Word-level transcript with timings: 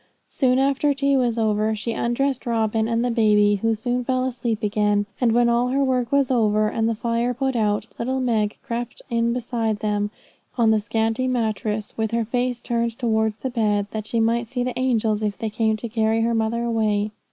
Soon 0.27 0.57
after 0.57 0.95
tea 0.95 1.15
was 1.15 1.37
over 1.37 1.75
she 1.75 1.91
undressed 1.91 2.47
Robin 2.47 2.87
and 2.87 3.05
the 3.05 3.11
baby, 3.11 3.57
who 3.57 3.75
soon 3.75 4.03
fell 4.03 4.25
asleep 4.25 4.63
again; 4.63 5.05
and 5.21 5.31
when 5.31 5.47
all 5.47 5.67
her 5.67 5.83
work 5.83 6.11
was 6.11 6.31
over, 6.31 6.67
and 6.69 6.89
the 6.89 6.95
fire 6.95 7.35
put 7.35 7.55
out, 7.55 7.85
little 7.99 8.19
Meg 8.19 8.57
crept 8.63 9.03
in 9.11 9.31
beside 9.31 9.77
them 9.77 10.09
on 10.57 10.71
the 10.71 10.79
scanty 10.79 11.27
mattress, 11.27 11.93
with 11.97 12.09
her 12.09 12.25
face 12.25 12.61
turned 12.61 12.97
towards 12.97 13.35
the 13.35 13.51
bed, 13.51 13.85
that 13.91 14.07
she 14.07 14.19
might 14.19 14.47
see 14.47 14.63
the 14.63 14.79
angels 14.79 15.21
if 15.21 15.37
they 15.37 15.51
came 15.51 15.77
to 15.77 15.87
carry 15.87 16.21
her 16.21 16.33
mother 16.33 16.63
away. 16.63 17.11